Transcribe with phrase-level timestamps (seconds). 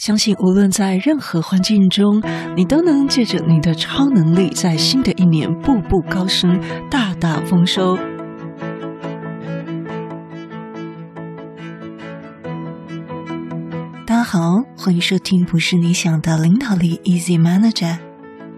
[0.00, 2.22] 相信无论在任何环境中，
[2.56, 6.58] 你都能借着你的超能力，在新的一年步步高升，
[6.90, 7.98] 大大丰收。
[14.06, 17.98] 大家好，欢迎收听《不是你想的领导力》，Easy Manager。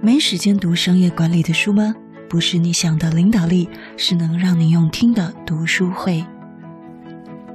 [0.00, 1.92] 没时间读商业管理的书吗？
[2.28, 6.24] 不是你想的领导力，是能让你用听的读书会。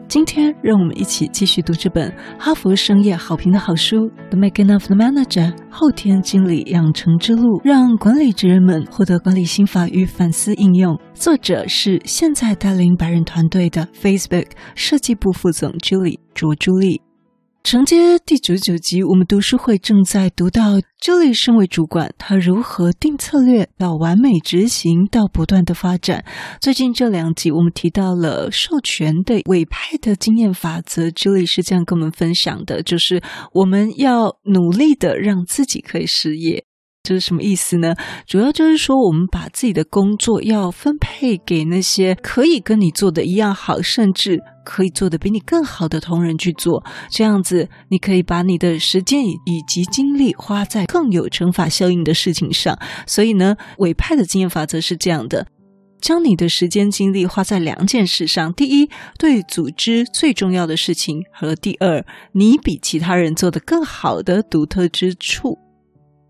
[0.08, 3.98] 今天，让我们一起继续读这本哈佛商业好评的好书
[4.30, 10.98] 《The Making of the Manager》后天经理养成之路，让管理职人们获得管理心法与反思应用。
[11.14, 17.02] 作者是现在带领百人团队的 Facebook 设计部副总 Julie 卓朱莉。
[17.68, 26.24] 承接第九十九集，我们读书会正在读到朱莉身为主管，她如何定策略到完美执行，到不断的发展。
[26.62, 36.64] 最近这两集，我们提到了授权的委派的经验法则朱莉是这样跟我们分享的，就是我们要努力的让自己可以失业。
[37.08, 37.96] 这是什么意思呢？
[38.26, 46.84] 主要就是说，我们把自己的工作要分配给那些可以跟你做的一样好，甚至可以做的比你更好的同仁去做。
[47.10, 52.78] 这样子，你可以把你的时间以及精力花在更有乘法效应的事情上。
[53.06, 55.48] 所以呢，委派的经验法则是这样的：
[56.02, 65.58] 将你的时间精力花在两件事上，第一，对组织最重要的事情；和第二，你比其他人做得更好的独特之处。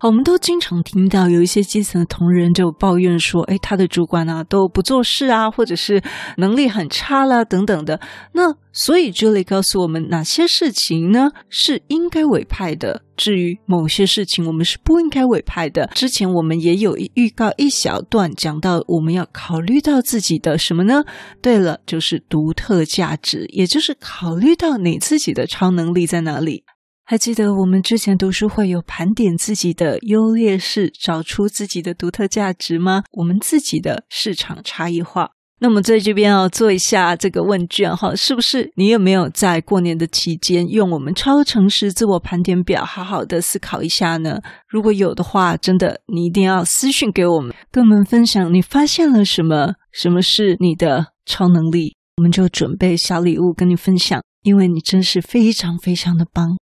[0.00, 6.00] 好，我们都经常听到有一些基层的同仁就抱怨说：“哎，他的主管啊都不做事啊，或者是
[6.36, 8.00] 能力很差啦，等等的。”
[8.32, 13.02] 那所以这里告诉我们哪些事情呢是应该委派的？
[13.16, 15.90] 至于某些事情我们是不应该委派的。
[15.96, 21.02] 之前我们也有预告一小段讲到，我们要考虑到自己的什么呢？
[21.42, 26.62] 对了，就是独特价值，也就是考虑到你自己的超能力在哪里。
[27.10, 33.02] 还记得我们之前读书会有盘点自己的优劣势，找出自己的独特价值吗？
[33.12, 35.30] 我们自己的市场差异化。
[35.60, 44.38] 那么在这边要做一下这个问卷哈，是不是你有没有在过年的期间用我们超诚实自我盘点表，好好的思考一下呢？
[44.68, 56.58] 如果有的话，真的你一定要私讯给我们，跟我们分享你发现了什么，什么是你的超能力，我们就准备小礼物跟你分享，因为你真是非常非常的棒。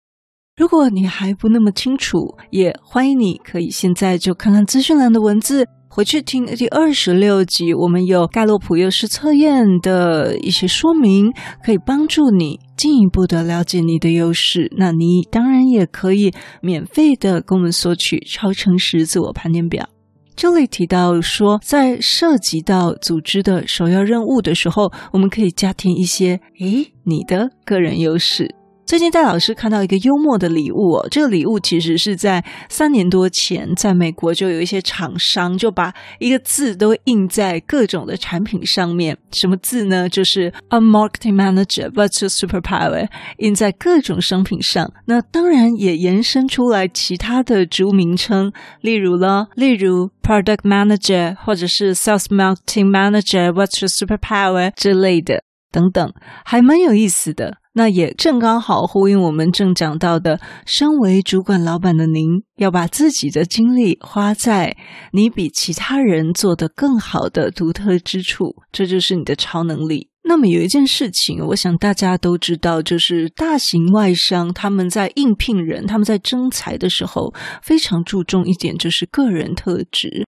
[0.62, 11.32] 如果你还不那么清楚，也欢迎你可以现在就看看资讯栏的文字，回去听第二十六集，我们有盖洛普优势测验的一些说明，
[11.64, 14.70] 可以帮助你进一步的了解你的优势。
[14.76, 19.88] 那你当然也可以免费的跟我们索取超诚实自我盘点表。
[20.36, 28.54] 这里提到说，在涉及到组织的首要任务的时候，我们可以加添一些，诶，你的个人优势。
[28.84, 40.06] 最近戴老师看到一个幽默的礼物哦，这个礼物其实是在三年多前，在美国就有一些厂商就把一个字都印在各种的产品上面，什么字呢？
[40.08, 44.92] 就是 A marketing manager but a superpower，印在各种商品上。
[45.06, 56.12] 那当然也延伸出来其他的职务名称，例如了，例如 product manager 或者是 sales marketing manager but a superpower 之类的等等，
[56.44, 57.56] 还蛮有意思的。
[57.74, 64.76] 那也正刚好呼应我们正讲到的，身为主管老板的您，要把自己的精力花在
[65.12, 70.10] 你比其他人做得更好的独特之处，这就是你的超能力。
[70.24, 80.26] 那么有一件事情，我想大家都知道，就是大型外商他们在应聘人，他们在征才的时候，非常注重一点，就是个人特质。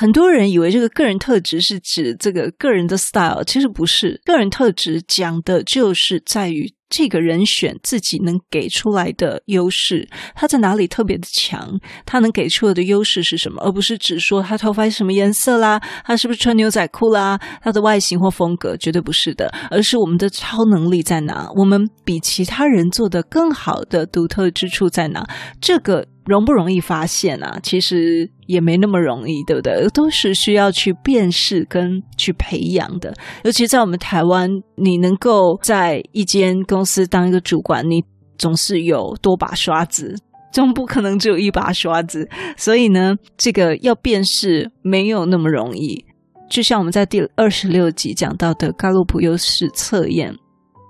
[0.00, 4.18] 很多人以为这个个人特质是指这个个人的 style，其实不是。
[4.24, 6.72] 个人特质讲的就是在于。
[6.90, 11.80] 这个人选自己能给出来的优势，他在哪里特别的强？
[12.04, 13.62] 他能给出来的优势是什么？
[13.62, 19.50] 而不是只说他头发是什么颜色啦，他是不是穿牛仔裤啦，他的外形或风格，绝对不是的。
[19.70, 21.48] 而是我们的超能力在哪？
[21.54, 25.24] 我们比其他人做的更好的独特之处在哪？
[25.60, 26.06] 这个。
[26.26, 27.58] 容不容易发现啊？
[27.60, 29.88] 其实也没那么容易，对不对？
[29.92, 33.12] 都是需要去辨识跟去培养的。
[33.42, 38.02] 尤其在我们台湾，你能够在一间公公司当一个主管，你
[38.38, 40.16] 总是有多把刷子，
[40.50, 42.26] 总不可能只有一把刷子。
[42.56, 46.06] 所以呢，这个要辨识没有那么容易。
[46.48, 50.34] 就像我们在第二十六集讲到的盖洛普优势测验，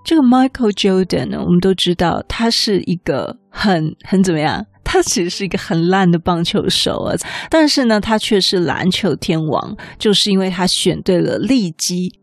[0.05, 4.65] 这个 Michael Jordan 呢，我们都知道他是一个很很怎么样？
[4.85, 7.17] 他其实是一个很烂的棒球手啊，
[7.51, 12.20] 但是呢，他却是篮球天王，就是因为他选对了利基。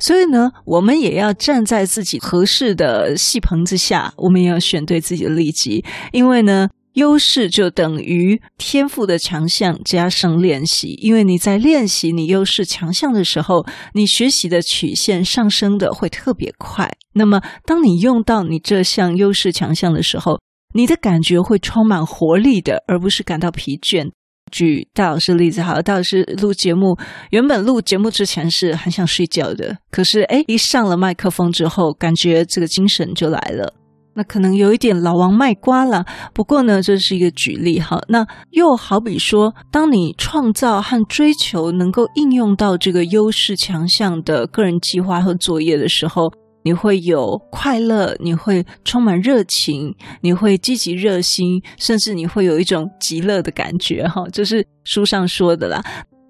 [0.00, 13.64] 所以呢，我们也要站在自己合适的戏棚之下，我们也要选对自己的利基，因为呢，优势就等于天赋的强项加上练习，因为你在练习你优势强项的时候，
[13.94, 16.90] 你学习的曲线上升的会特别快。
[17.12, 20.40] 那么，当你用到你这项优势强项的时候，
[20.74, 24.10] 你的感觉会充满活力的，而不是感到疲倦。
[24.50, 26.96] 举戴老师例子，好，戴老师录节目，
[27.30, 33.72] 原本录节目之前是很想睡觉的，可是诶，一上了麦克风之后，感觉这个精神就来了。
[34.14, 36.04] 那可能有一点老王卖瓜了，
[36.34, 38.00] 不过呢，这是一个举例哈。
[38.08, 46.32] 那又好比说，当你创造和追求能够应用到这个优势强项的个人计划和作业的时候。
[46.62, 55.82] 你会有快乐，你会充满热情，你会积极热心，甚至你会有一种极乐的感觉，哈，这是书上说的啦。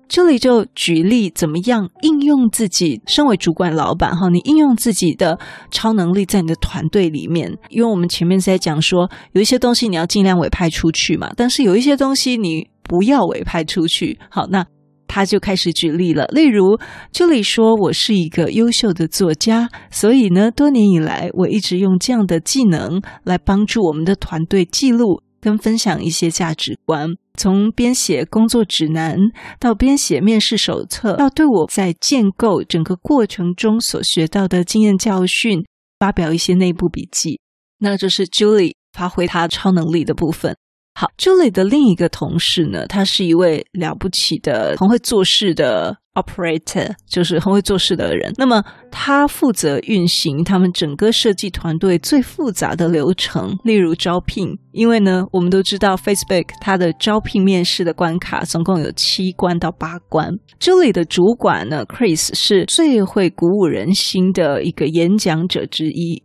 [0.09, 5.39] 这里就举例怎么样应用自己，身为主管老板，哈，你应用自己的
[5.71, 14.67] 超能力在你的团队里面，因为我们前面在讲说，有一些东西你要尽量委派出去嘛，但是有一些东西你不要委派出去，好，那。
[15.13, 16.79] 他就开始举例了，例如
[17.13, 27.09] ，Julie 说：“我是一个优秀的作家，所以呢，多年以来，我一直用这样的技能来帮助我们的团队记录跟分享一些价值观。
[27.37, 29.17] 从编写工作指南，
[29.59, 35.65] 到编写面试手册，到对我在建构整个过程中所学到的经验教训，
[35.99, 37.41] 发表一些内部笔记。
[37.81, 40.55] 那就是 Julie 发挥她超能力的部分。”
[41.01, 48.31] 好，Julie 的另一个同事呢，他是一位了不起的、很会做事的 operator，就是很会做事的人。
[48.37, 54.47] 那么他负责运行他们整个设计团队最复杂的流程，例如招聘。
[54.73, 60.29] 因为呢，我们都知道 Facebook 它的招聘面试的关卡总共有七关到八关。
[60.61, 66.23] Julie 的主管呢，Chris 是最会鼓舞人心的一个演讲者之一。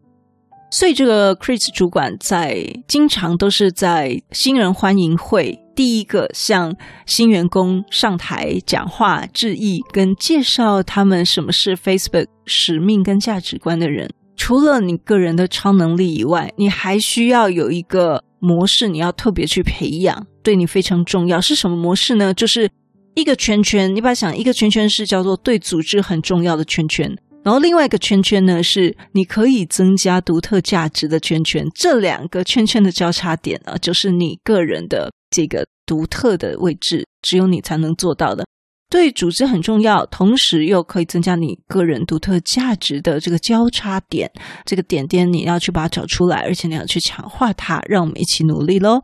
[0.77, 6.75] 所以，这个 Chris 主管在经常都是在新人欢迎会第一个向
[7.05, 14.09] 新员工上台讲话、致意跟介绍他们什么是 Facebook 使命跟价值观的人。
[14.35, 21.39] 除了你个人的超能力以外，你还需要有一个模式，你要特别去培养，对你非常重要。
[21.39, 22.33] 是什么模式呢？
[22.33, 22.69] 就是
[23.13, 23.95] 一个圈圈。
[23.95, 27.17] 你把它想，一个圈圈是叫做对组织很重要的圈圈。
[27.45, 31.63] 然后另外一个圈圈呢，是你可以增加独特价值的圈圈。
[31.75, 38.43] 这两个圈圈的交叉点呢，就是你个人的这个独特的位置，只有你才能做到的。
[38.89, 44.31] 对组织很重要，同时又可以增加你个人独特价值的这个交叉点，
[44.65, 47.79] 这个点点你要去把它找出来，而且你要去强化它。
[47.87, 49.03] 让我们一起努力喽！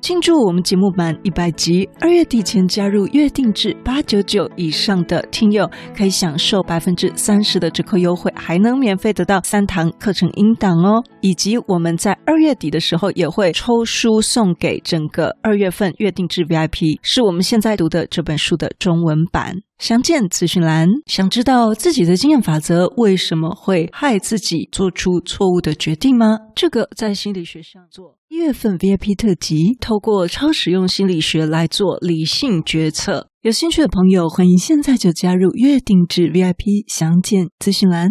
[0.00, 11.02] 庆祝我们节目满一百集，二月底前加入月定制八九九以上的听友，可以享受百分之三十的折扣优惠，还能免费得到三堂课程音档哦。
[11.20, 19.56] 以及我们在二月底的时候也会抽书送给整个二月份月定制 VIP，是我们现在读的这本书的中文版。
[19.78, 20.88] 详见资讯栏。
[21.06, 26.38] 想知道自己的经验法则为什么会害自己做出错误的决定吗？
[26.54, 33.28] 这个在心理学上做一月份 VIP 特辑，透过超实用心理学来做理性决策。
[33.42, 36.84] 有兴趣的朋友，欢迎现在就加入月定制 VIP。
[36.88, 38.10] 详见资讯栏。